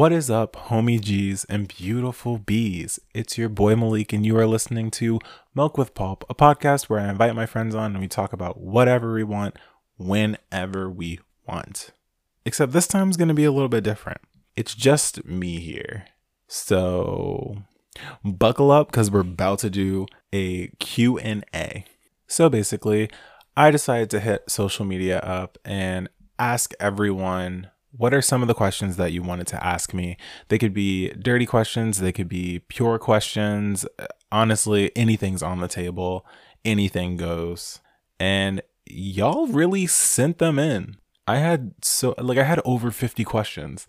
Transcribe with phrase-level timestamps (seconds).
[0.00, 2.98] What is up, homie G's and beautiful bees?
[3.12, 5.18] It's your boy Malik, and you are listening to
[5.54, 8.58] Milk with Pulp, a podcast where I invite my friends on and we talk about
[8.58, 9.58] whatever we want,
[9.98, 11.90] whenever we want.
[12.46, 14.22] Except this time is going to be a little bit different.
[14.56, 16.06] It's just me here.
[16.46, 17.58] So
[18.24, 21.84] buckle up because we're about to do a Q&A.
[22.26, 23.10] So basically,
[23.54, 26.08] I decided to hit social media up and
[26.38, 30.16] ask everyone what are some of the questions that you wanted to ask me?
[30.48, 33.84] They could be dirty questions, they could be pure questions.
[33.98, 36.24] Uh, honestly, anything's on the table,
[36.64, 37.80] anything goes.
[38.18, 40.96] And y'all really sent them in.
[41.26, 43.86] I had so like I had over 50 questions.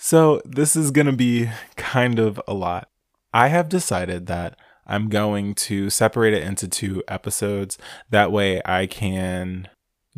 [0.00, 2.88] So, this is to be kind of a lot.
[3.34, 7.78] I have decided that I'm going to separate it into two episodes.
[8.10, 9.68] That way I can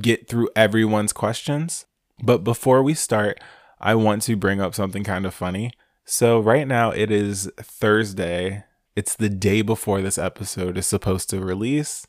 [0.01, 1.87] get through everyone's questions
[2.23, 3.41] but before we start,
[3.81, 5.73] I want to bring up something kind of funny.
[6.05, 8.65] So, right now it is Thursday.
[8.97, 12.05] It's the day before this episode is supposed to release.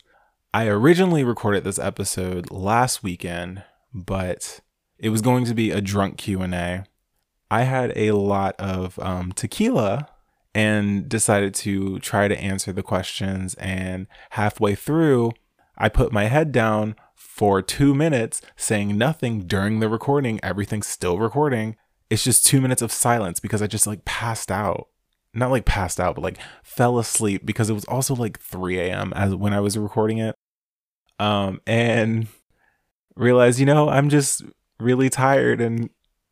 [0.52, 3.62] I originally recorded this episode last weekend,
[3.94, 4.60] but
[4.98, 6.84] it was going to be a drunk Q&A.
[7.50, 10.08] I had a lot of um, tequila
[10.54, 15.32] and decided to try to answer the questions and halfway through
[15.76, 20.40] I put my head down for two minutes saying nothing during the recording.
[20.42, 21.76] Everything's still recording.
[22.10, 24.88] It's just two minutes of silence because I just like passed out.
[25.32, 29.12] Not like passed out, but like fell asleep because it was also like 3 a.m.
[29.14, 30.34] as when I was recording it.
[31.18, 32.26] Um, and
[33.16, 34.42] realized, you know, I'm just
[34.78, 35.88] really tired and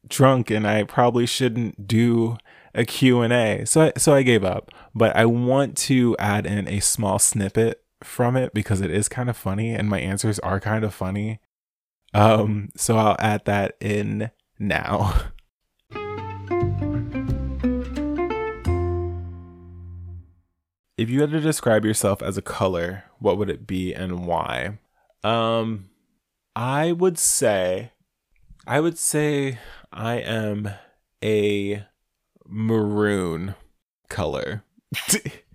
[0.07, 2.37] drunk and I probably shouldn't do
[2.75, 3.65] a Q&A.
[3.65, 7.83] So I, so I gave up, but I want to add in a small snippet
[8.03, 11.41] from it because it is kind of funny and my answers are kind of funny.
[12.13, 15.31] Um, so I'll add that in now.
[21.01, 24.79] if you had to describe yourself as a color, what would it be and why?
[25.25, 25.89] Um,
[26.55, 27.93] I would say,
[28.67, 29.59] I would say
[29.91, 30.69] I am
[31.25, 31.87] a
[32.47, 33.55] maroon
[34.11, 34.63] color.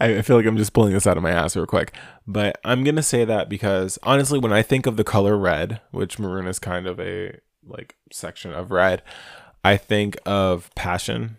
[0.00, 1.94] I feel like I'm just pulling this out of my ass real quick.
[2.26, 6.18] But I'm to say that because honestly, when I think of the color red, which
[6.18, 9.02] maroon is kind of a like section of red,
[9.64, 11.36] I think of passion.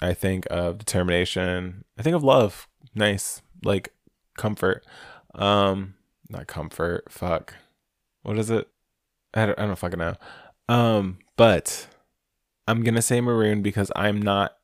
[0.00, 1.84] I think of determination.
[1.98, 2.68] I think of love.
[2.94, 3.42] Nice.
[3.64, 3.92] Like
[4.36, 4.84] comfort.
[5.34, 5.94] Um,
[6.28, 7.10] not comfort.
[7.10, 7.54] Fuck.
[8.22, 8.68] What is it?
[9.34, 10.14] I don't, I don't fucking know.
[10.68, 11.86] Um, but
[12.66, 14.56] I'm to say maroon because I'm not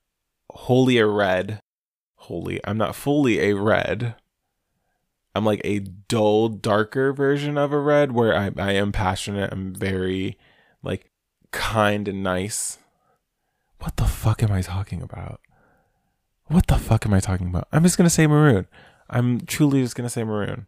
[0.51, 1.61] wholly a red
[2.23, 2.61] wholly.
[2.65, 4.15] I'm not fully a red.
[5.35, 9.53] I'm like a dull, darker version of a red where I, I am passionate.
[9.53, 10.39] I'm very
[10.83, 11.11] like
[11.51, 12.79] kind and nice.
[13.79, 15.41] What the fuck am I talking about?
[16.47, 17.67] What the fuck am I talking about?
[17.73, 18.67] I'm just gonna say maroon.
[19.09, 20.67] I'm truly just gonna say maroon.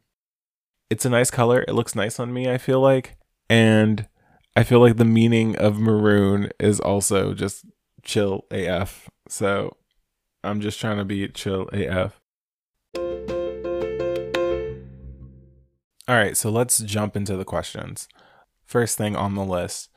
[0.89, 1.65] It's a nice color.
[1.69, 3.17] It looks nice on me, I feel like.
[3.51, 4.09] And
[4.57, 7.67] I feel like the meaning of maroon is also just
[8.03, 9.11] chill AF.
[9.29, 9.77] So
[10.45, 12.21] I'm just trying to be chill AF.
[16.07, 18.09] All right, so let's jump into the questions.
[18.67, 19.91] First thing on the list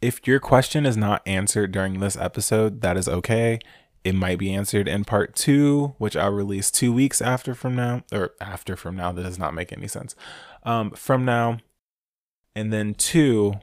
[0.00, 3.58] if your question is not answered during this episode, that is okay.
[4.04, 8.04] It might be answered in part two, which I'll release two weeks after from now,
[8.12, 9.10] or after from now.
[9.12, 10.14] That does not make any sense.
[10.62, 11.58] Um, from now,
[12.54, 13.54] and then two,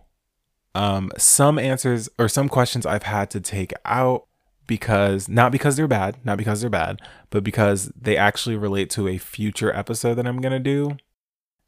[0.75, 4.25] um, some answers or some questions I've had to take out
[4.67, 9.07] because not because they're bad, not because they're bad, but because they actually relate to
[9.07, 10.97] a future episode that I'm going to do.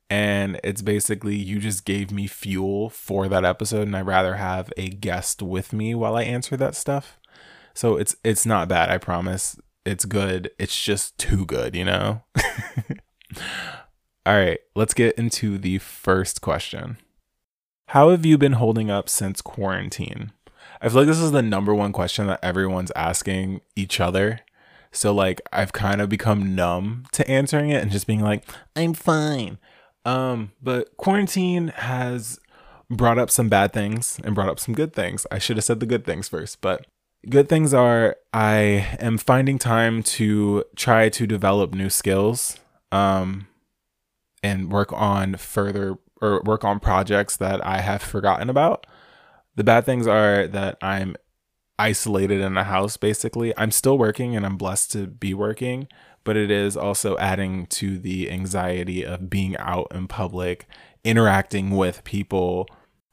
[0.10, 4.72] And it's basically you just gave me fuel for that episode and I'd rather have
[4.78, 7.20] a guest with me while I answer that stuff.
[7.74, 9.60] So it's it's not bad, I promise.
[9.86, 10.52] It's good.
[10.58, 12.24] It's just too good, you know?
[14.26, 16.98] All right, let's get into the first question.
[17.90, 20.32] How have you been holding up since quarantine?
[20.86, 24.42] I feel like this is the number one question that everyone's asking each other.
[24.92, 28.44] So like I've kind of become numb to answering it and just being like,
[28.76, 29.58] I'm fine.
[30.06, 32.40] Um, but quarantine has
[32.88, 35.26] brought up some bad things and brought up some good things.
[35.32, 36.86] I should have said the good things first, but
[37.28, 42.60] good things are I am finding time to try to develop new skills
[42.92, 43.48] um
[44.44, 48.86] and work on further or work on projects that I have forgotten about.
[49.56, 51.16] The bad things are that I'm
[51.78, 53.54] isolated in a house basically.
[53.58, 55.88] I'm still working and I'm blessed to be working,
[56.24, 60.68] but it is also adding to the anxiety of being out in public,
[61.04, 62.68] interacting with people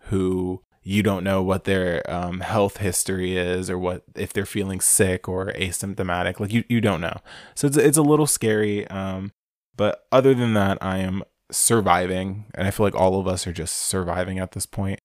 [0.07, 4.81] who you don't know what their um, health history is or what if they're feeling
[4.81, 6.41] sick or asymptomatic.
[6.41, 7.19] Like you, you don't know.
[7.55, 8.89] So it's it's a little scary.
[8.89, 9.33] Um,
[9.77, 13.53] but other than that, I am surviving, and I feel like all of us are
[13.53, 15.01] just surviving at this point.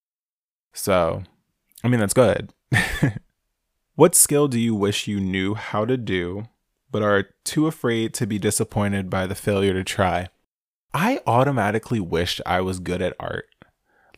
[0.78, 1.24] So,
[1.84, 2.54] I mean, that's good.
[3.96, 6.48] what skill do you wish you knew how to do,
[6.92, 10.30] but are too afraid to be disappointed by the failure to try?
[10.94, 13.48] I automatically wished I was good at art.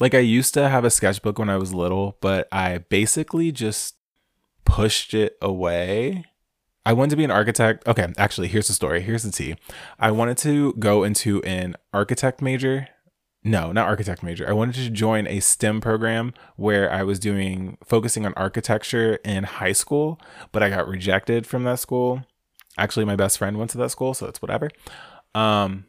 [0.02, 3.96] Like I used to have a sketchbook when I was little, but I basically just
[4.66, 6.26] pushed it away.
[6.86, 7.88] I wanted to be an architect.
[7.88, 9.02] Okay, actually, here's the story.
[9.02, 9.56] Here's the tea.
[9.98, 12.90] I wanted to go into an architect major.
[13.44, 14.48] No, not architect major.
[14.50, 19.46] I wanted to join a STEM program where I was doing focusing on architecture in
[19.46, 20.20] high school,
[20.52, 22.26] but I got rejected from that school.
[22.78, 24.70] Actually, my best friend went to that school, so it's whatever.
[25.34, 25.86] Um,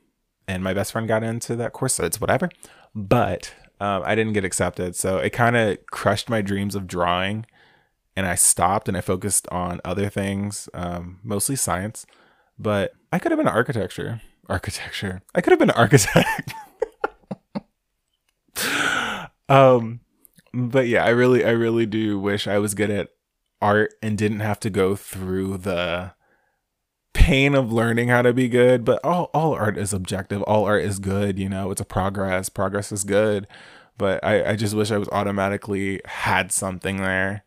[0.47, 2.50] and my best friend got into that course, so it's whatever.
[2.94, 4.94] But um, I didn't get accepted.
[4.94, 7.46] So it kind of crushed my dreams of drawing.
[8.17, 12.06] And I stopped and I focused on other things, um, mostly science.
[12.58, 14.20] But I could have been architecture.
[14.49, 15.23] Architecture.
[15.35, 16.53] I could have been an architect.
[19.49, 20.01] um,
[20.53, 23.09] but yeah, I really, I really do wish I was good at
[23.61, 26.12] art and didn't have to go through the
[27.12, 30.43] pain of learning how to be good but all, all art is objective.
[30.43, 32.49] All art is good you know it's a progress.
[32.49, 33.47] Progress is good.
[33.99, 37.45] But I, I just wish i was automatically had something there.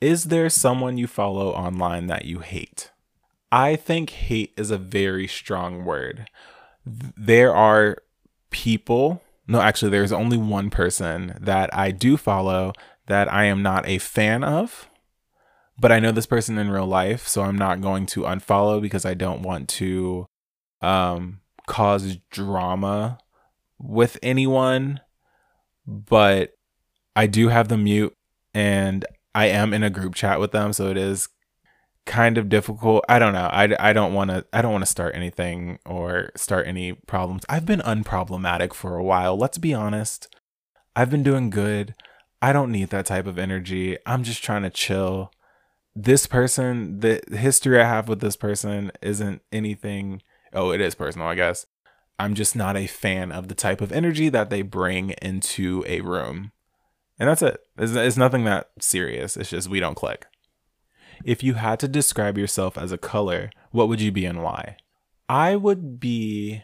[0.00, 2.90] Is there someone you follow online that you hate?
[3.52, 6.28] I think hate is a very strong word.
[6.84, 7.98] There are
[8.50, 12.72] people no actually there's only one person that i do follow
[13.06, 14.88] that i am not a fan of
[15.78, 19.04] but I know this person in real life, so I'm not going to unfollow because
[19.04, 20.26] I don't want to
[20.80, 23.18] um, cause drama
[23.78, 25.00] with anyone.
[25.86, 26.52] But
[27.14, 28.14] I do have them mute,
[28.54, 29.04] and
[29.34, 31.28] I am in a group chat with them, so it is
[32.06, 33.04] kind of difficult.
[33.08, 33.48] I don't know.
[33.52, 37.44] I, I don't want to I don't want to start anything or start any problems.
[37.48, 39.36] I've been unproblematic for a while.
[39.36, 40.34] Let's be honest.
[40.94, 41.94] I've been doing good.
[42.40, 43.98] I don't need that type of energy.
[44.06, 45.30] I'm just trying to chill
[45.96, 50.20] this person, the history I have with this person isn't anything.
[50.52, 51.66] Oh, it is personal, I guess.
[52.18, 56.02] I'm just not a fan of the type of energy that they bring into a
[56.02, 56.52] room.
[57.18, 57.60] And that's it.
[57.78, 59.38] It's, it's nothing that serious.
[59.38, 60.26] It's just we don't click.
[61.24, 64.76] If you had to describe yourself as a color, what would you be and why?
[65.28, 66.62] I would be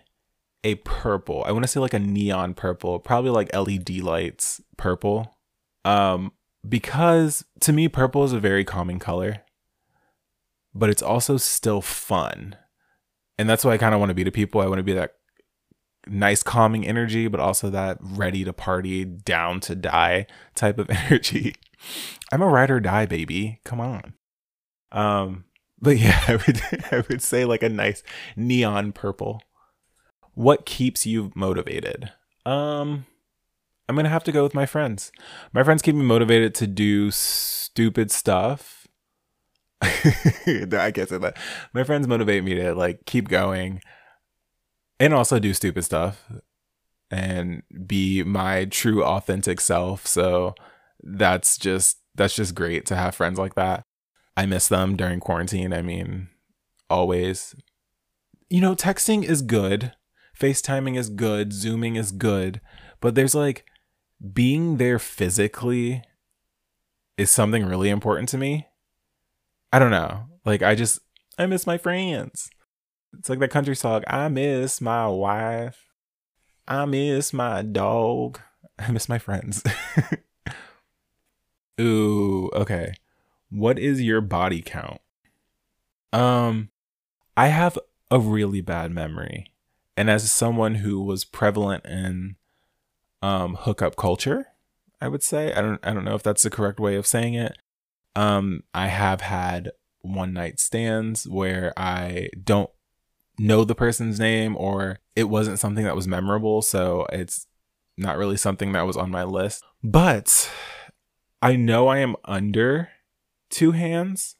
[0.64, 1.42] a purple.
[1.44, 5.36] I want to say like a neon purple, probably like LED lights purple.
[5.84, 6.32] Um,
[6.68, 9.42] because to me, purple is a very calming color,
[10.74, 12.56] but it's also still fun.
[13.38, 14.60] And that's what I kind of want to be to people.
[14.60, 15.14] I want to be that
[16.06, 21.54] nice, calming energy, but also that ready to party, down to die type of energy.
[22.30, 23.60] I'm a ride or die, baby.
[23.64, 24.14] Come on.
[24.92, 25.44] Um,
[25.80, 26.62] but yeah, I would
[26.92, 28.02] I would say like a nice
[28.36, 29.42] neon purple.
[30.34, 32.12] What keeps you motivated?
[32.46, 33.06] Um,
[33.88, 35.12] I'm gonna have to go with my friends.
[35.52, 38.86] My friends keep me motivated to do stupid stuff.
[39.82, 41.36] I can't say that.
[41.72, 43.80] My friends motivate me to like keep going
[45.00, 46.30] and also do stupid stuff
[47.10, 50.06] and be my true authentic self.
[50.06, 50.54] So
[51.02, 53.84] that's just that's just great to have friends like that.
[54.36, 55.72] I miss them during quarantine.
[55.72, 56.28] I mean,
[56.88, 57.54] always.
[58.48, 59.92] You know, texting is good.
[60.38, 62.60] FaceTiming is good, zooming is good,
[63.00, 63.64] but there's like
[64.32, 66.02] being there physically
[67.16, 68.66] is something really important to me.
[69.72, 70.24] I don't know.
[70.44, 71.00] Like I just
[71.38, 72.50] I miss my friends.
[73.18, 75.78] It's like that country song, I miss my wife.
[76.66, 78.40] I miss my dog.
[78.78, 79.62] I miss my friends.
[81.80, 82.94] Ooh, okay.
[83.52, 85.00] What is your body count?
[86.12, 86.70] Um
[87.36, 87.78] I have
[88.10, 89.46] a really bad memory.
[89.96, 92.36] And as someone who was prevalent in
[93.22, 94.48] um, hookup culture.
[95.00, 97.34] I would say I don't I don't know if that's the correct way of saying
[97.34, 97.56] it.
[98.14, 102.70] Um, I have had one night stands where I don't
[103.38, 107.46] know the person's name or it wasn't something that was memorable, so it's
[107.96, 109.64] not really something that was on my list.
[109.82, 110.50] But
[111.40, 112.90] I know I am under
[113.52, 114.34] two hands.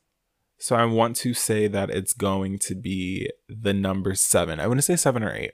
[0.59, 4.59] So I want to say that it's going to be the number seven.
[4.59, 5.53] I want to say seven or eight.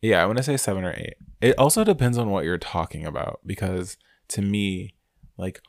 [0.00, 1.14] Yeah, I want to say seven or eight.
[1.40, 3.96] It also depends on what you're talking about because
[4.28, 4.94] to me,
[5.36, 5.60] like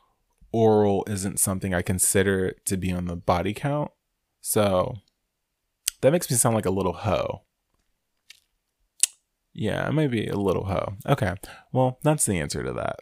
[0.52, 3.90] oral isn't something I consider to be on the body count.
[4.40, 4.96] So
[6.00, 7.42] that makes me sound like a little hoe.
[9.52, 10.94] Yeah, I might be a little hoe.
[11.06, 11.34] Okay.
[11.72, 13.00] Well, that's the answer to that.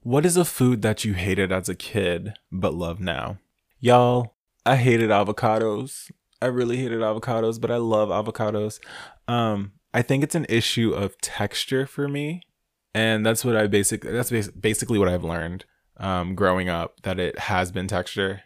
[0.00, 3.38] What is a food that you hated as a kid but love now?
[3.78, 6.10] Y'all, I hated avocados.
[6.40, 8.80] I really hated avocados, but I love avocados.
[9.28, 12.42] Um, I think it's an issue of texture for me,
[12.94, 15.66] and that's what I basically that's basically what I've learned
[15.98, 18.42] um, growing up that it has been texture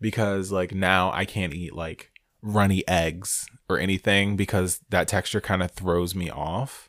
[0.00, 5.62] because like now I can't eat like runny eggs or anything because that texture kind
[5.62, 6.88] of throws me off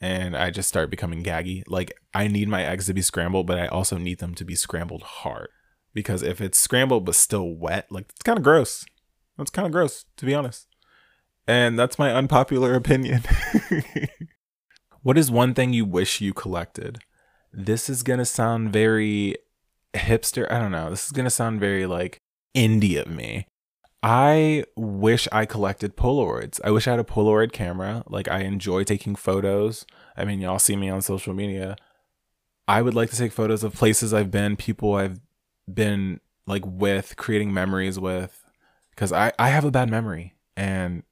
[0.00, 1.62] and I just start becoming gaggy.
[1.66, 4.54] Like I need my eggs to be scrambled, but I also need them to be
[4.54, 5.48] scrambled hard
[5.94, 8.84] because if it's scrambled but still wet, like it's kind of gross.
[9.38, 10.66] That's kind of gross to be honest.
[11.46, 13.22] And that's my unpopular opinion.
[15.02, 16.98] what is one thing you wish you collected?
[17.52, 19.36] This is going to sound very
[19.94, 20.50] hipster.
[20.50, 20.90] I don't know.
[20.90, 22.20] This is going to sound very like
[22.54, 23.46] indie of me.
[24.02, 26.60] I wish I collected Polaroids.
[26.62, 28.04] I wish I had a Polaroid camera.
[28.06, 29.86] Like I enjoy taking photos.
[30.16, 31.76] I mean, y'all see me on social media.
[32.68, 35.20] I would like to take photos of places I've been, people I've
[35.72, 38.44] been like with, creating memories with
[38.90, 41.02] because I I have a bad memory and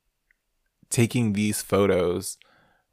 [0.91, 2.37] taking these photos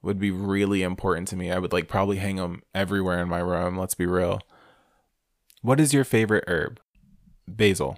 [0.01, 1.51] would be really important to me.
[1.51, 4.39] I would like probably hang them everywhere in my room, let's be real.
[5.61, 6.79] What is your favorite herb?
[7.47, 7.97] Basil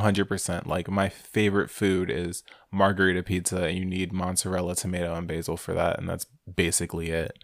[0.00, 0.66] hundred percent.
[0.66, 3.72] Like my favorite food is margarita pizza.
[3.72, 7.38] You need mozzarella, tomato, and basil for that, and that's basically it.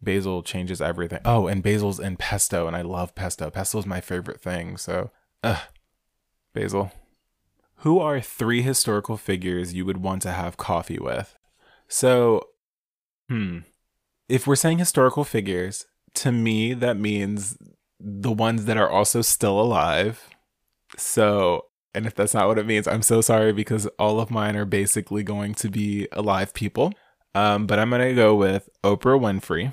[0.00, 1.20] Basil changes everything.
[1.24, 3.50] Oh, and basil's in pesto, and I love pesto.
[3.50, 4.76] Pesto is my favorite thing.
[4.76, 5.10] So,
[5.42, 5.60] ugh,
[6.54, 6.92] basil.
[7.82, 11.36] Who are three historical figures you would want to have coffee with?
[11.88, 12.48] So,
[13.28, 13.60] hmm,
[14.28, 17.56] if we're saying historical figures, to me that means
[18.00, 20.28] the ones that are also still alive.
[20.96, 24.56] So and if that's not what it means, I'm so sorry because all of mine
[24.56, 26.92] are basically going to be alive people.
[27.34, 29.72] Um, but I'm going to go with Oprah Winfrey,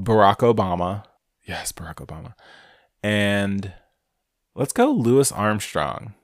[0.00, 1.04] Barack Obama.
[1.44, 2.34] Yes, Barack Obama.
[3.02, 3.72] And
[4.54, 6.14] let's go Louis Armstrong.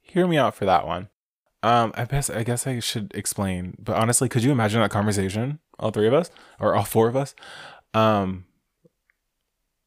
[0.00, 1.08] Hear me out for that one.
[1.62, 5.58] Um, I guess I guess I should explain, but honestly, could you imagine that conversation?
[5.78, 6.30] All three of us,
[6.60, 7.34] or all four of us.
[7.92, 8.44] Um,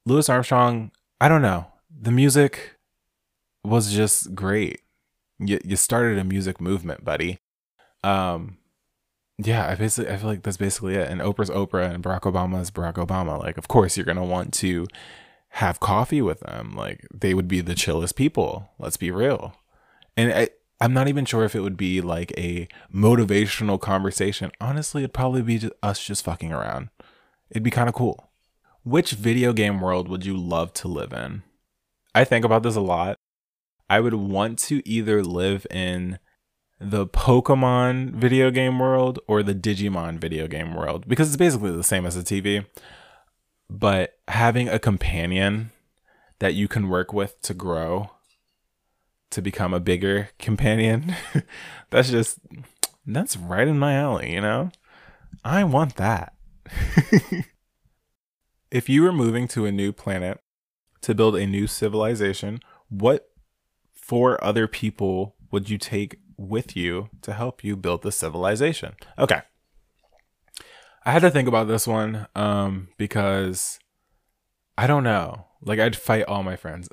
[0.06, 0.92] Louis Armstrong.
[1.22, 1.68] I don't know.
[1.90, 2.80] The music,
[3.64, 4.82] was just great.
[5.40, 7.40] You you started a music movement, buddy.
[8.04, 8.58] Um,
[9.42, 11.10] yeah, I basically I feel like that's basically it.
[11.10, 13.40] And Oprah's Oprah and Barack Obama is Barack Obama.
[13.40, 14.86] Like, of course you're gonna want to
[15.54, 16.76] have coffee with them.
[16.76, 18.70] Like, they would be the chillest people.
[18.78, 19.56] Let's be real.
[20.18, 20.50] And I,
[20.82, 24.52] I'm not even sure if it would be like a motivational conversation.
[24.60, 26.90] Honestly, it'd probably be just us just fucking around.
[27.50, 28.30] It'd be kind of cool.
[28.84, 31.44] Which video game world would you love to live in?
[32.14, 33.18] I think about this a lot.
[33.90, 36.20] I would want to either live in
[36.80, 41.84] the Pokemon video game world or the Digimon video game world because it's basically the
[41.84, 42.66] same as a TV.
[43.70, 45.72] But having a companion
[46.40, 48.12] that you can work with to grow
[49.32, 51.16] to become a bigger companion,
[51.90, 52.40] that's just
[53.06, 54.72] that's right in my alley, you know?
[55.44, 56.34] I want that.
[58.72, 60.40] if you were moving to a new planet
[61.02, 62.60] to build a new civilization,
[62.90, 63.30] what
[63.94, 68.96] four other people would you take with you to help you build the civilization?
[69.18, 69.42] Okay.
[71.06, 73.80] I had to think about this one um, because
[74.78, 75.46] I don't know.
[75.62, 76.88] Like, I'd fight all my friends.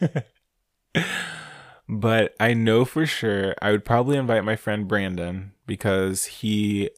[1.88, 6.90] but I know for sure I would probably invite my friend Brandon because he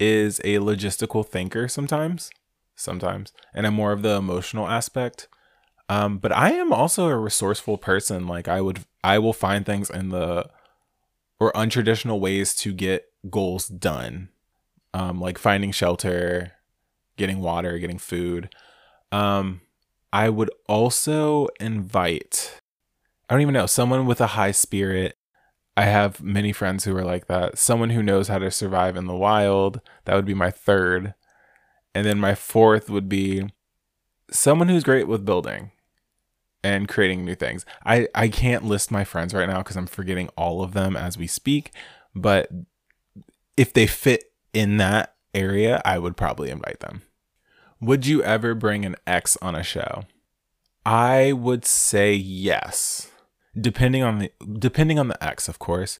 [0.00, 2.30] is a logistical thinker sometimes.
[2.74, 3.32] Sometimes.
[3.54, 5.28] And I'm more of the emotional aspect.
[5.88, 8.26] Um, but I am also a resourceful person.
[8.26, 10.48] Like I would, I will find things in the
[11.42, 14.28] or untraditional ways to get goals done.
[14.94, 16.52] Um, like finding shelter,
[17.16, 18.54] getting water, getting food.
[19.10, 19.62] Um,
[20.12, 22.60] I would also invite,
[23.28, 25.16] I don't even know, someone with a high spirit.
[25.76, 27.58] I have many friends who are like that.
[27.58, 29.80] Someone who knows how to survive in the wild.
[30.04, 31.14] That would be my third.
[31.92, 33.50] And then my fourth would be
[34.30, 35.72] someone who's great with building
[36.64, 37.64] and creating new things.
[37.84, 41.18] I, I can't list my friends right now because I'm forgetting all of them as
[41.18, 41.72] we speak,
[42.14, 42.50] but
[43.56, 47.02] if they fit in that area, I would probably invite them.
[47.80, 50.04] Would you ever bring an ex on a show?
[50.86, 53.10] I would say yes.
[53.60, 55.98] Depending on the depending on the ex, of course.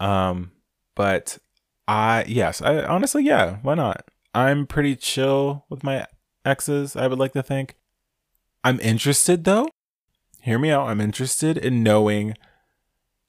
[0.00, 0.52] Um,
[0.94, 1.38] but
[1.86, 4.08] I yes, I honestly yeah, why not?
[4.34, 6.06] I'm pretty chill with my
[6.44, 7.76] exes, I would like to think.
[8.64, 9.68] I'm interested though
[10.46, 10.88] hear me out.
[10.88, 12.34] I'm interested in knowing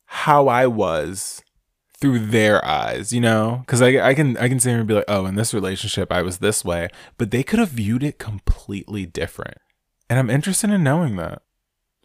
[0.05, 1.41] how I was
[1.99, 3.63] through their eyes, you know?
[3.65, 6.11] Because I, I can I can sit here and be like, oh, in this relationship
[6.11, 9.57] I was this way, but they could have viewed it completely different.
[10.07, 11.41] And I'm interested in knowing that.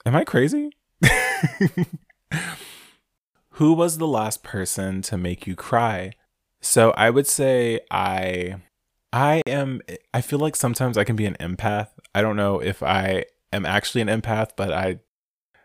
[0.06, 0.70] Am I crazy?
[3.50, 6.12] Who was the last person to make you cry?
[6.62, 8.56] So I would say I
[9.12, 9.82] I am
[10.14, 11.88] I feel like sometimes I can be an empath.
[12.14, 15.00] I don't know if I am actually an empath, but I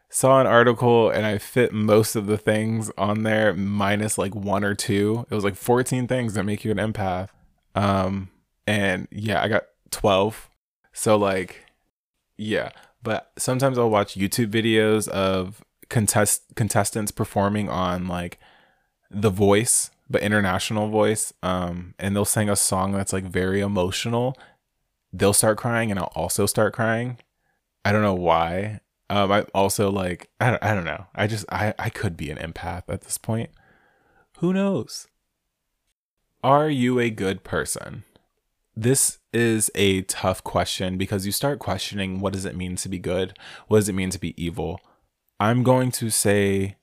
[0.09, 4.63] saw an article and I fit most of the things on there minus like one
[4.63, 5.25] or two.
[5.29, 7.29] It was like 14 things that make you an empath.
[7.75, 8.29] Um
[8.65, 10.49] and yeah, I got 12.
[10.93, 11.65] So like
[12.37, 12.71] yeah,
[13.03, 18.39] but sometimes I'll watch YouTube videos of contest contestants performing on like
[19.09, 21.33] The Voice, but international voice.
[21.43, 24.37] Um, and they'll sing a song that's like very emotional.
[25.13, 27.17] They'll start crying, and I'll also start crying.
[27.87, 28.81] I don't know why.
[29.09, 31.05] Um, I also like I don't, I don't know.
[31.15, 33.49] I just I I could be an empath at this point.
[34.39, 35.07] Who knows?
[36.43, 38.03] Are you a good person?
[38.75, 42.99] This is a tough question because you start questioning what does it mean to be
[42.99, 43.39] good?
[43.69, 44.81] What does it mean to be evil?
[45.39, 46.75] I'm going to say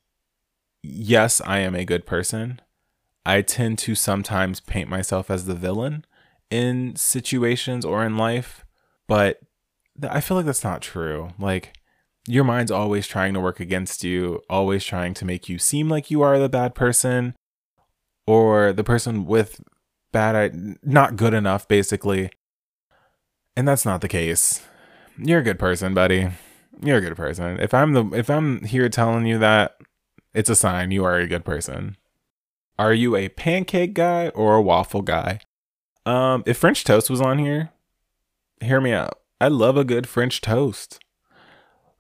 [0.83, 2.63] yes, I am a good person.
[3.27, 6.07] I tend to sometimes paint myself as the villain
[6.51, 8.65] in situations or in life,
[9.07, 9.41] but
[10.03, 11.31] I feel like that's not true.
[11.39, 11.75] Like,
[12.27, 16.11] your mind's always trying to work against you, always trying to make you seem like
[16.11, 17.35] you are the bad person
[18.27, 19.61] or the person with
[20.13, 22.31] bad, not good enough, basically.
[23.57, 24.63] And that's not the case.
[25.19, 26.31] You're a good person, buddy.
[26.83, 27.61] You're a good person.
[27.61, 29.77] If I'm the if I'm here telling you that,
[30.33, 31.97] it's a sign you are a good person.
[32.79, 35.39] Are you a pancake guy or a waffle guy?
[36.05, 37.71] Um, if French toast was on here,
[38.61, 39.21] hear me out.
[39.45, 40.99] I love a good French toast.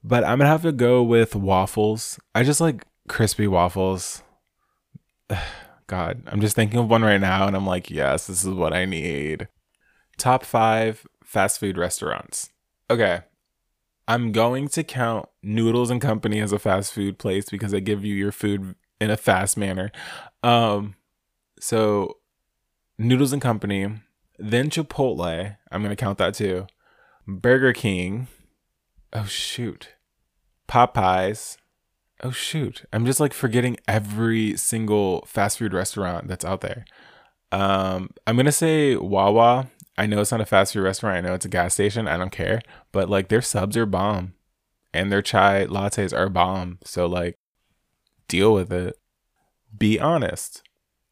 [0.03, 2.19] But I'm gonna have to go with waffles.
[2.35, 4.23] I just like crispy waffles.
[5.87, 8.73] God, I'm just thinking of one right now and I'm like, yes, this is what
[8.73, 9.49] I need.
[10.17, 12.49] Top five fast food restaurants.
[12.89, 13.21] Okay.
[14.09, 18.07] I'm going to count Noodles and Company as a fast food place because they give
[18.07, 19.93] you your food in a fast manner.
[20.43, 20.95] Um,
[21.61, 22.17] so
[22.97, 23.89] Noodles and Company,
[24.39, 25.59] then Chipotle.
[25.71, 26.67] I'm going to count that too.
[27.27, 28.29] Burger King.
[29.13, 29.95] Oh, shoot.
[30.69, 31.57] Popeyes.
[32.23, 32.85] Oh shoot.
[32.93, 36.85] I'm just like forgetting every single fast food restaurant that's out there.
[37.53, 39.69] Um I'm going to say Wawa.
[39.97, 41.19] I know it's not a fast food restaurant.
[41.19, 42.09] I know it's a gas station.
[42.09, 42.63] I don't care.
[42.93, 44.35] But like their subs are bomb
[44.93, 46.79] and their chai lattes are bomb.
[46.85, 47.37] So like
[48.27, 48.97] deal with it.
[49.77, 50.63] Be honest.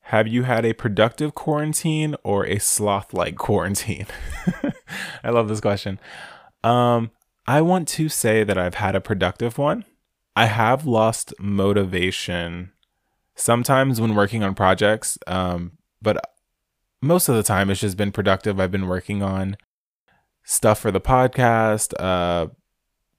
[0.06, 4.06] Have you had a productive quarantine or a sloth like quarantine?
[5.24, 5.98] I love this question.
[6.64, 7.10] Um
[7.46, 9.84] I want to say that I've had a productive one.
[10.36, 12.72] I have lost motivation
[13.34, 16.24] sometimes when working on projects, um, but
[17.00, 18.60] most of the time it's just been productive.
[18.60, 19.56] I've been working on
[20.44, 22.48] stuff for the podcast, uh,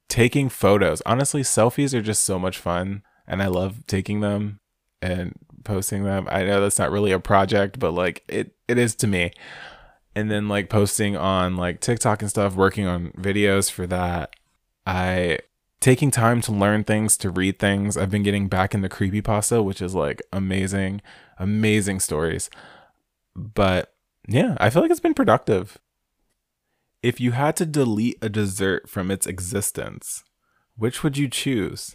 [0.07, 1.01] taking photos.
[1.05, 4.59] Honestly, selfies are just so much fun, and I love taking them
[5.01, 5.33] and
[5.65, 6.27] posting them.
[6.31, 9.31] I know that's not really a project, but like it, it is to me.
[10.15, 14.35] And then like posting on like TikTok and stuff, working on videos for that.
[14.85, 15.39] I
[15.79, 17.97] taking time to learn things, to read things.
[17.97, 21.01] I've been getting back into creepypasta, which is like amazing,
[21.37, 22.49] amazing stories.
[23.35, 23.93] But
[24.27, 25.77] yeah, I feel like it's been productive.
[27.01, 30.23] If you had to delete a dessert from its existence,
[30.77, 31.93] which would you choose?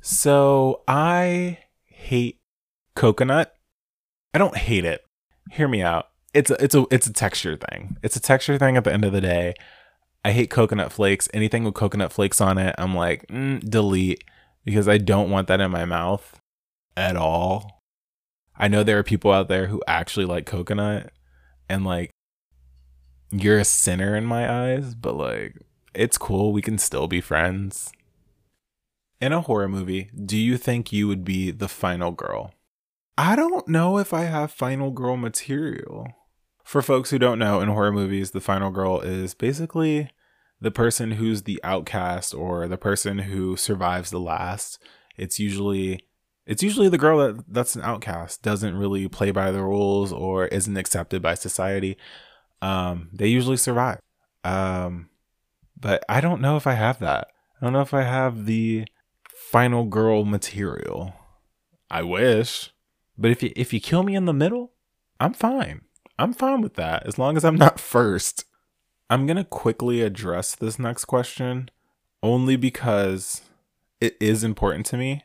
[0.00, 2.40] So I hate
[2.94, 3.54] coconut.
[4.32, 5.02] I don't hate it.
[5.50, 6.06] Hear me out.
[6.34, 7.96] It's a, it's a it's a texture thing.
[8.02, 9.54] It's a texture thing at the end of the day.
[10.24, 11.28] I hate coconut flakes.
[11.32, 14.24] Anything with coconut flakes on it, I'm like, mm, delete
[14.64, 16.40] because I don't want that in my mouth
[16.96, 17.82] at all.
[18.56, 21.12] I know there are people out there who actually like coconut
[21.68, 22.10] and like
[23.30, 25.56] you're a sinner in my eyes, but like
[25.94, 26.52] it's cool.
[26.52, 27.92] We can still be friends.
[29.20, 32.52] In a horror movie, do you think you would be the final girl?
[33.18, 36.06] I don't know if I have final girl material.
[36.64, 40.10] For folks who don't know, in horror movies, the final girl is basically
[40.60, 44.78] the person who's the outcast or the person who survives the last.
[45.16, 46.06] It's usually
[46.46, 50.46] it's usually the girl that that's an outcast, doesn't really play by the rules or
[50.46, 51.96] isn't accepted by society.
[52.62, 53.98] Um, they usually survive.
[54.44, 55.08] Um,
[55.78, 57.28] but I don't know if I have that.
[57.60, 58.86] I don't know if I have the
[59.50, 61.14] final girl material.
[61.90, 62.70] I wish.
[63.18, 64.72] But if you if you kill me in the middle,
[65.18, 65.82] I'm fine.
[66.18, 68.44] I'm fine with that as long as I'm not first.
[69.08, 71.70] I'm going to quickly address this next question
[72.22, 73.42] only because
[74.00, 75.22] it is important to me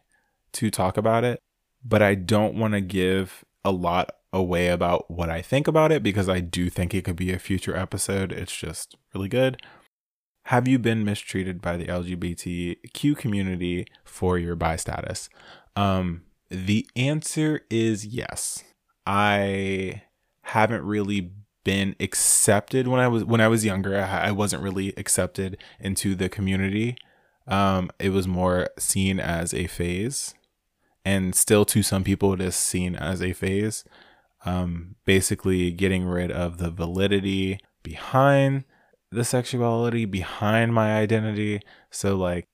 [0.54, 1.40] to talk about it,
[1.84, 6.04] but I don't want to give a lot away about what I think about it
[6.04, 8.32] because I do think it could be a future episode.
[8.32, 9.62] It's just really good.
[10.46, 15.30] Have you been mistreated by the LGBTQ community for your bi status?
[15.76, 18.64] Um, the answer is yes.
[19.08, 20.04] I
[20.44, 21.32] haven't really
[21.64, 23.98] been accepted when I was when I was younger.
[23.98, 26.98] I, wasn't really accepted into the community.
[27.48, 30.36] Um, it was more seen as a phase,
[31.06, 33.86] and still to some people it is seen as a phase.
[34.46, 38.66] Um, basically, getting rid of the validity behind
[39.12, 41.62] the sexuality, behind my identity.
[41.92, 42.48] So, like,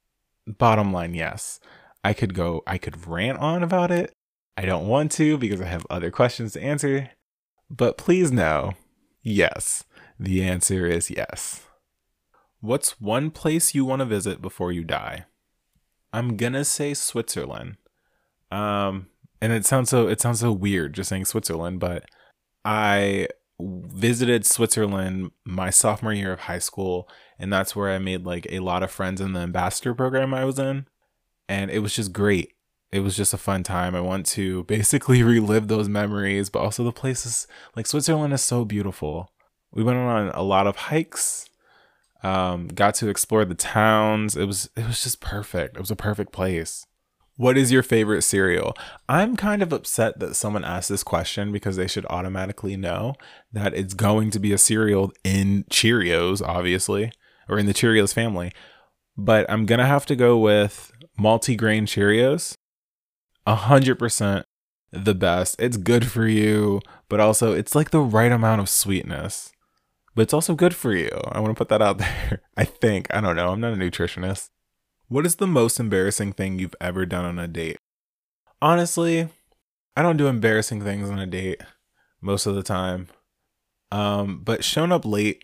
[0.45, 1.59] bottom line, yes,
[2.07, 4.13] I could go, I could rant on about it.
[4.55, 7.11] I don't want to because I have other questions to answer.
[7.69, 8.75] But please know
[9.21, 9.83] Yes.
[10.17, 11.65] The answer is yes.
[12.61, 15.25] What's one place you want to visit before you die?
[16.13, 17.75] I'm gonna say Switzerland.
[18.51, 19.07] Um,
[19.41, 22.05] and it sounds so it sounds so weird just saying Switzerland, but
[22.63, 23.27] I
[23.59, 28.59] visited Switzerland my sophomore year of high school, and that's where I made like a
[28.59, 30.87] lot of friends in the ambassador program I was in,
[31.47, 32.53] and it was just great.
[32.91, 33.95] It was just a fun time.
[33.95, 38.65] I want to basically relive those memories, but also the places like Switzerland is so
[38.65, 39.31] beautiful.
[39.71, 41.49] We went on a lot of hikes,
[42.23, 44.35] um, got to explore the towns.
[44.35, 45.75] It was it was just perfect.
[45.75, 46.85] It was a perfect place.
[47.35, 48.75] What is your favorite cereal?
[49.07, 53.13] I'm kind of upset that someone asked this question because they should automatically know
[53.53, 57.11] that it's going to be a cereal in Cheerios, obviously,
[57.47, 58.51] or in the Cheerios family.
[59.15, 62.55] But I'm going to have to go with multi-grain Cheerios
[63.45, 64.45] a hundred percent
[64.91, 65.55] the best.
[65.59, 69.51] It's good for you, but also it's like the right amount of sweetness.
[70.15, 71.11] But it's also good for you.
[71.31, 72.41] I want to put that out there.
[72.55, 73.07] I think.
[73.13, 73.51] I don't know.
[73.51, 74.49] I'm not a nutritionist.
[75.07, 77.77] What is the most embarrassing thing you've ever done on a date?
[78.61, 79.29] Honestly,
[79.95, 81.61] I don't do embarrassing things on a date
[82.19, 83.07] most of the time.
[83.91, 85.43] Um, but showing up late,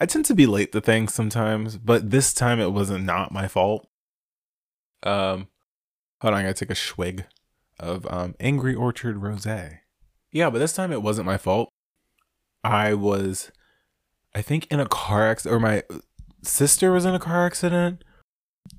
[0.00, 3.48] I tend to be late to things sometimes, but this time it wasn't not my
[3.48, 3.87] fault.
[5.02, 5.48] Um,
[6.20, 7.26] Hold on, I gotta take a swig
[7.78, 9.78] of um, Angry Orchard Rosé.
[10.32, 11.70] Yeah, but this time it wasn't my fault.
[12.64, 13.52] I was,
[14.34, 15.84] I think, in a car accident, or my
[16.42, 18.02] sister was in a car accident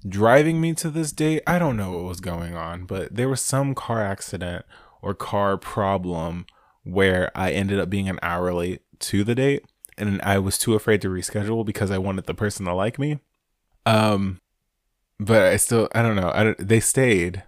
[0.07, 1.41] driving me to this date.
[1.47, 4.65] I don't know what was going on, but there was some car accident
[5.01, 6.45] or car problem
[6.83, 9.63] where I ended up being an hour late to the date
[9.97, 13.19] and I was too afraid to reschedule because I wanted the person to like me.
[13.85, 14.39] Um
[15.19, 16.31] but I still I don't know.
[16.33, 17.43] I don't, they stayed,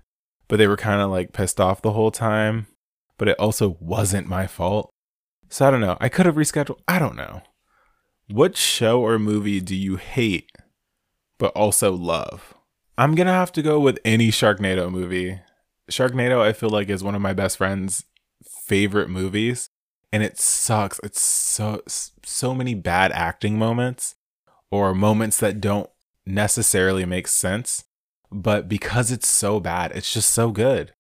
[0.48, 2.68] but they were kind of like pissed off the whole time.
[3.18, 4.92] But it also wasn't my fault.
[5.50, 5.98] So I don't know.
[6.02, 6.80] I could have rescheduled.
[6.88, 7.44] I don't know.
[8.30, 10.52] What show or movie do you hate
[11.38, 12.56] but also love?
[12.98, 15.40] I'm going to have to go with any Sharknado movie.
[15.90, 18.06] Sharknado I feel like is one of my best friend's
[18.44, 19.70] favorite movies
[20.12, 21.00] and it sucks.
[21.04, 21.82] It's so
[22.24, 24.16] so many bad acting moments
[24.70, 25.90] or moments that don't
[26.26, 27.86] necessarily makes sense,
[28.32, 30.94] but because it's so bad, it's just so good.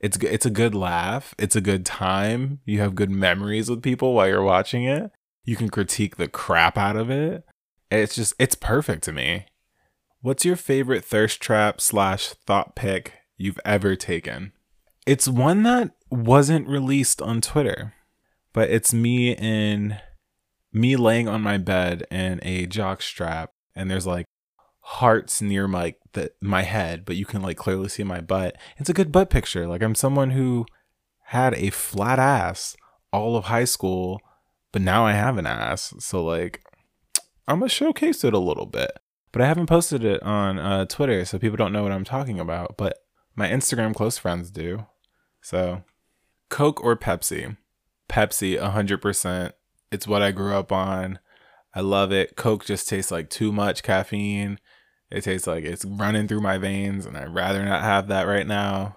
[0.00, 2.60] It's it's a good laugh, it's a good time.
[2.64, 5.10] You have good memories with people while you're watching it.
[5.44, 7.44] You can critique the crap out of it.
[7.90, 9.46] It's just it's perfect to me.
[10.22, 14.52] What's your favorite thirst trap slash thought pick you've ever taken?
[15.06, 17.94] It's one that wasn't released on Twitter,
[18.52, 19.98] but it's me in
[20.72, 24.26] me laying on my bed in a jock strap, and there's like
[24.90, 28.56] hearts near my the, my head, but you can like clearly see my butt.
[28.76, 29.66] It's a good butt picture.
[29.66, 30.66] Like I'm someone who
[31.26, 32.76] had a flat ass
[33.12, 34.20] all of high school,
[34.72, 35.94] but now I have an ass.
[36.00, 36.64] So like
[37.46, 38.90] I'm gonna showcase it a little bit.
[39.32, 42.40] But I haven't posted it on uh, Twitter, so people don't know what I'm talking
[42.40, 42.76] about.
[42.76, 42.98] But
[43.36, 44.86] my Instagram close friends do.
[45.40, 45.84] So,
[46.48, 47.56] Coke or Pepsi?
[48.08, 49.52] Pepsi, 100%.
[49.92, 51.20] It's what I grew up on.
[51.72, 52.34] I love it.
[52.34, 54.58] Coke just tastes like too much caffeine.
[55.10, 58.46] It tastes like it's running through my veins, and I'd rather not have that right
[58.46, 58.96] now.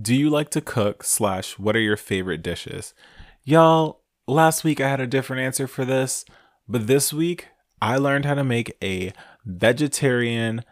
[0.00, 1.04] Do you like to cook?
[1.04, 2.94] Slash, what are your favorite dishes?
[3.44, 6.24] Y'all, last week I had a different answer for this,
[6.66, 7.48] but this week
[7.80, 9.12] I learned how to make a
[9.44, 10.64] vegetarian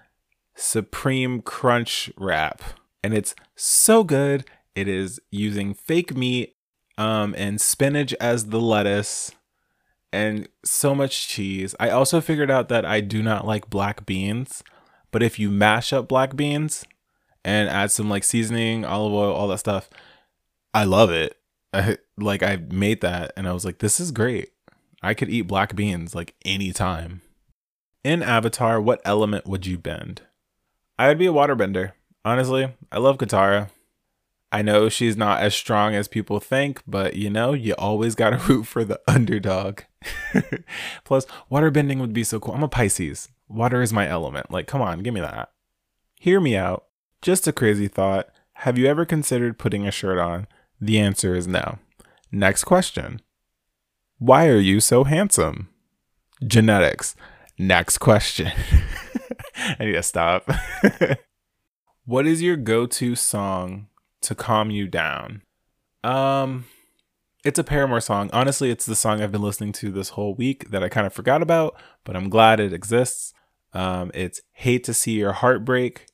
[0.55, 2.63] supreme crunch wrap,
[3.03, 4.47] and it's so good.
[4.75, 6.57] It is using fake meat
[6.97, 9.33] um, and spinach as the lettuce
[10.13, 11.75] and so much cheese.
[11.79, 14.63] I also figured out that I do not like black beans,
[15.11, 16.85] but if you mash up black beans
[17.45, 19.89] and add some like seasoning, olive oil, all that stuff,
[20.75, 21.37] I love it.
[21.73, 24.51] I, like I made that and I was like, this is great.
[25.03, 27.23] I could eat black beans like anytime.
[28.03, 30.23] In Avatar, what element would you bend?
[30.99, 31.93] I would be a waterbender.
[32.25, 33.71] Honestly, I love Katara.
[34.53, 38.31] I know she's not as strong as people think, but you know, you always got
[38.31, 39.81] to root for the underdog.
[41.05, 42.55] Plus, water bending would be so cool.
[42.55, 43.29] I'm a Pisces.
[43.49, 44.51] Water is my element.
[44.51, 45.51] Like, come on, give me that.
[46.19, 46.87] Hear me out.
[47.23, 48.29] Just a crazy thought.
[48.55, 50.47] Have you ever considered putting a shirt on?
[50.81, 51.79] The answer is no.
[52.33, 53.21] Next question.
[54.19, 55.69] Why are you so handsome?
[56.47, 57.15] Genetics.
[57.59, 58.53] Next question.
[59.79, 60.51] I need to stop.
[62.05, 63.89] what is your go-to song
[64.23, 65.43] to calm you down?
[66.05, 66.67] Um
[67.43, 68.29] it's a Paramore song.
[68.33, 71.13] Honestly, it's the song I've been listening to this whole week that I kind of
[71.15, 73.33] forgot about, but I'm glad it exists.
[73.73, 76.07] Um, it's Hate to See Your Heartbreak,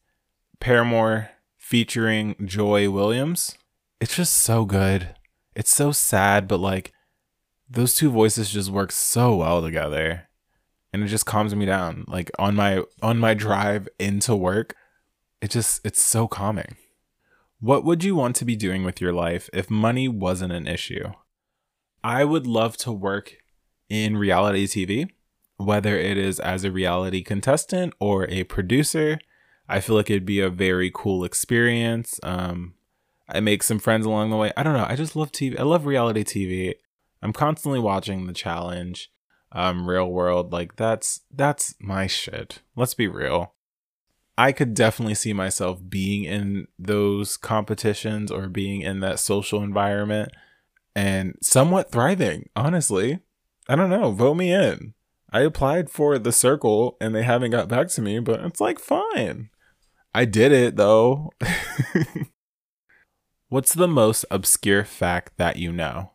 [0.60, 3.58] Paramore featuring Joy Williams.
[4.00, 5.16] It's just so good.
[5.56, 6.92] It's so sad, but like
[7.68, 10.28] those two voices just work so well together.
[10.92, 12.04] And it just calms me down.
[12.06, 14.76] Like on my on my drive into work,
[15.42, 16.76] it just it's so calming.
[17.60, 21.12] What would you want to be doing with your life if money wasn't an issue?
[22.04, 23.36] I would love to work
[23.88, 25.10] in reality TV,
[25.56, 29.18] whether it is as a reality contestant or a producer.
[29.68, 32.20] I feel like it'd be a very cool experience.
[32.22, 32.74] Um,
[33.26, 34.52] I make some friends along the way.
[34.54, 34.86] I don't know.
[34.86, 35.58] I just love TV.
[35.58, 36.74] I love reality TV.
[37.22, 39.10] I'm constantly watching The Challenge,
[39.50, 40.52] um, Real World.
[40.52, 42.60] Like that's that's my shit.
[42.76, 43.54] Let's be real.
[44.38, 50.30] I could definitely see myself being in those competitions or being in that social environment
[50.94, 53.20] and somewhat thriving, honestly.
[53.68, 54.12] I don't know.
[54.12, 54.94] Vote me in.
[55.32, 58.78] I applied for the circle and they haven't got back to me, but it's like
[58.78, 59.50] fine.
[60.14, 61.30] I did it though.
[63.48, 66.12] What's the most obscure fact that you know?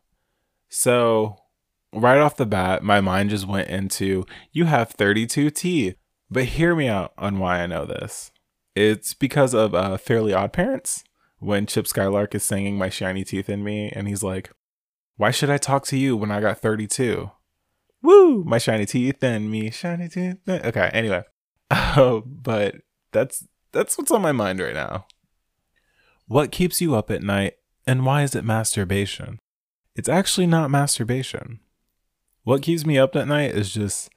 [0.69, 1.38] So,
[1.93, 5.95] right off the bat, my mind just went into you have 32 teeth.
[6.31, 8.31] But hear me out on why I know this.
[8.73, 11.03] It's because of uh, Fairly Odd Parents
[11.39, 14.49] when Chip Skylark is singing My Shiny Teeth in Me, and he's like,
[15.17, 17.31] Why should I talk to you when I got 32?
[18.01, 18.43] Woo!
[18.43, 20.37] My shiny teeth and me, shiny teeth.
[20.47, 21.23] Okay, anyway.
[21.73, 22.75] Oh, but
[23.13, 25.05] that's that's what's on my mind right now.
[26.27, 27.55] What keeps you up at night,
[27.87, 29.39] and why is it masturbation?
[29.95, 31.59] It's actually not masturbation.
[32.43, 34.09] What keeps me up at night is just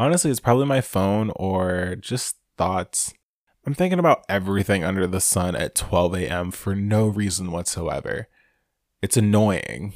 [0.00, 3.12] honestly, it's probably my phone or just thoughts.
[3.66, 6.50] I'm thinking about everything under the sun at 12 a.m.
[6.50, 8.26] for no reason whatsoever.
[9.02, 9.92] It's annoying.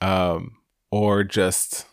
[0.00, 0.58] Um,
[0.90, 1.86] or just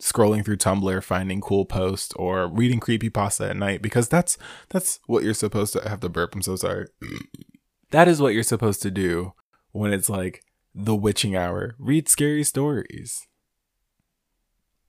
[0.00, 4.38] scrolling through Tumblr, finding cool posts, or reading creepy pasta at night because that's
[4.70, 6.34] that's what you're supposed to I have to burp.
[6.34, 6.86] I'm so sorry.
[7.90, 9.34] that is what you're supposed to do
[9.72, 10.42] when it's like
[10.74, 11.74] the witching hour.
[11.78, 13.26] Read scary stories.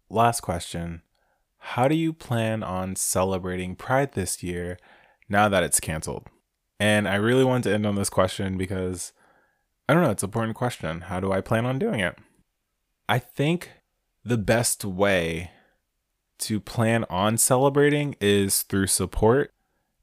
[0.10, 1.02] Last question.
[1.72, 4.78] How do you plan on celebrating Pride this year
[5.28, 6.28] now that it's canceled?
[6.80, 9.12] And I really want to end on this question because
[9.90, 11.02] I don't know, it's an important question.
[11.02, 12.18] How do I plan on doing it?
[13.10, 13.72] I think
[14.24, 15.52] the best way
[16.40, 19.54] to plan on celebrating is through support.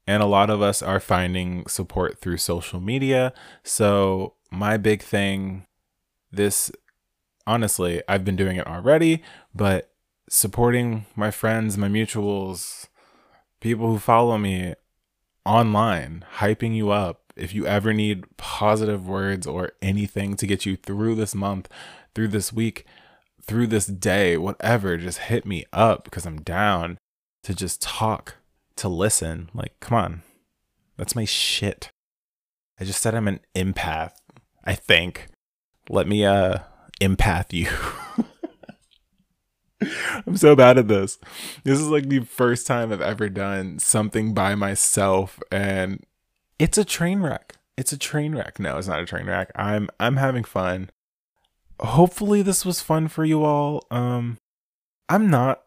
[0.05, 3.33] And a lot of us are finding support through social media.
[3.63, 5.65] So, my big thing
[6.31, 6.71] this
[7.47, 9.23] honestly, I've been doing it already,
[9.53, 9.94] but
[10.29, 12.87] supporting my friends, my mutuals,
[13.59, 14.75] people who follow me
[15.45, 17.21] online, hyping you up.
[17.35, 21.67] If you ever need positive words or anything to get you through this month,
[22.13, 22.85] through this week,
[23.41, 26.97] through this day, whatever, just hit me up because I'm down
[27.43, 28.35] to just talk,
[28.77, 29.49] to listen.
[29.53, 30.23] Like, come on.
[30.97, 31.89] That's my shit.
[32.79, 34.13] I just said I'm an empath,
[34.63, 35.27] I think.
[35.89, 36.59] Let me uh
[37.01, 38.25] empath you.
[40.27, 41.19] I'm so bad at this.
[41.63, 46.03] This is like the first time I've ever done something by myself and
[46.59, 47.55] it's a train wreck.
[47.77, 48.59] It's a train wreck.
[48.59, 49.51] No, it's not a train wreck.
[49.55, 50.89] I'm I'm having fun.
[51.79, 53.85] Hopefully this was fun for you all.
[53.91, 54.37] Um
[55.09, 55.63] I'm not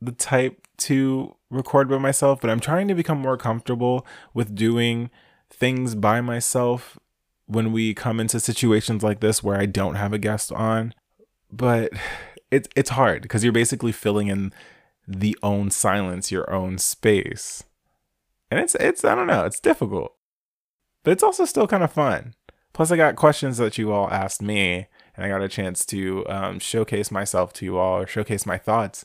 [0.00, 5.10] the type to record by myself, but I'm trying to become more comfortable with doing
[5.50, 6.98] things by myself
[7.46, 10.94] when we come into situations like this where I don't have a guest on.
[11.52, 11.92] But
[12.54, 14.52] it's it's hard because you're basically filling in
[15.08, 17.64] the own silence, your own space.
[18.50, 20.14] And it's it's I don't know, it's difficult.
[21.02, 22.34] But it's also still kind of fun.
[22.72, 24.86] Plus I got questions that you all asked me
[25.16, 28.58] and I got a chance to um, showcase myself to you all or showcase my
[28.58, 29.04] thoughts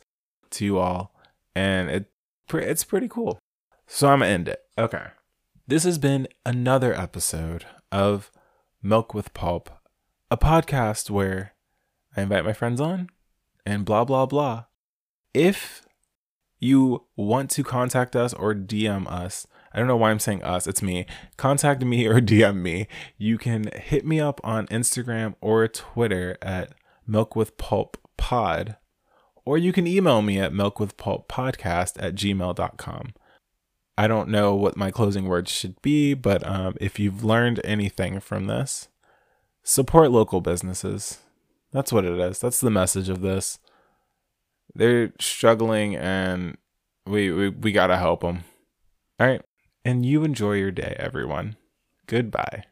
[0.51, 1.13] to you all
[1.55, 2.11] and it
[2.53, 3.39] it's pretty cool.
[3.87, 4.61] So I'm gonna end it.
[4.77, 5.07] Okay.
[5.67, 8.31] This has been another episode of
[8.81, 9.69] Milk with Pulp,
[10.31, 11.53] a podcast where
[12.15, 13.09] I invite my friends on
[13.65, 14.65] and blah, blah, blah.
[15.33, 15.85] If
[16.59, 20.67] you want to contact us or DM us I don't know why I'm saying us,
[20.67, 21.05] it's me.
[21.37, 22.87] Contact me or DM me.
[23.17, 26.73] You can hit me up on Instagram or Twitter at
[27.05, 28.77] Milk with Pulp Pod,
[29.45, 33.13] or you can email me at milkwithpulppodcast at gmail.com.
[33.97, 38.19] I don't know what my closing words should be, but um, if you've learned anything
[38.19, 38.87] from this,
[39.63, 41.19] support local businesses.
[41.71, 42.39] That's what it is.
[42.39, 43.59] That's the message of this.
[44.73, 46.57] They're struggling and
[47.05, 48.43] we, we, we got to help them.
[49.19, 49.41] All right.
[49.85, 51.57] And you enjoy your day, everyone.
[52.07, 52.65] Goodbye.